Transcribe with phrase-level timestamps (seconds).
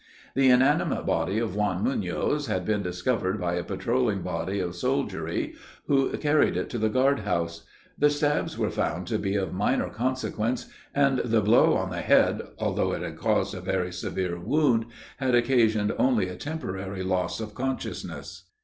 [0.33, 5.53] The inanimate body of Juan Munoz had been discovered by a patrolling body of soldiery,
[5.85, 7.67] who carried it to the guard house.
[7.99, 12.41] The stabs were found to be of minor consequence, and the blow on the head,
[12.57, 14.85] although it had caused a very severe wound,
[15.17, 18.49] had occasioned only a temporary loss of consciousness.